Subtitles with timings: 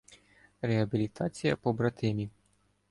[0.61, 2.29] Реабілітація побратимів